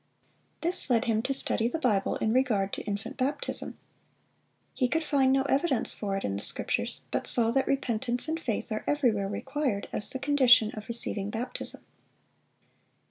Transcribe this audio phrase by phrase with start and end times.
[0.61, 3.77] This led him to study the Bible in regard to infant baptism.
[4.73, 8.39] He could find no evidence for it in the Scriptures, but saw that repentance and
[8.39, 11.83] faith are everywhere required as the condition of receiving baptism.